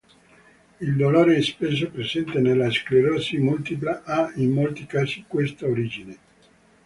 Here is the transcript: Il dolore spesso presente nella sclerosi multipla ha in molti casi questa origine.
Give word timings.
Il 0.79 0.95
dolore 0.97 1.39
spesso 1.43 1.87
presente 1.91 2.39
nella 2.39 2.71
sclerosi 2.71 3.37
multipla 3.37 4.01
ha 4.03 4.31
in 4.37 4.49
molti 4.49 4.87
casi 4.87 5.25
questa 5.27 5.67
origine. 5.67 6.17